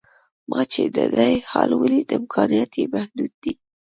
[0.49, 3.53] ما چې د ده حال ولید امکانات یې محدود دي.